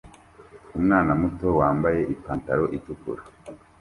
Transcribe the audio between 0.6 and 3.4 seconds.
Umwana muto wambaye ipantaro itukura